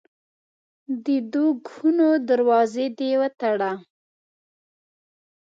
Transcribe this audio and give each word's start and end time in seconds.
د 1.05 1.07
دوږخونو 1.31 2.07
دروازې 2.29 2.85
دي 2.97 3.11
وتړه. 3.21 3.71